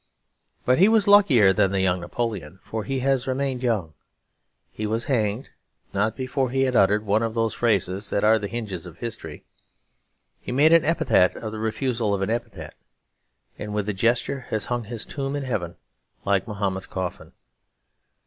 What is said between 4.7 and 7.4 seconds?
He was hanged; not before he had uttered one of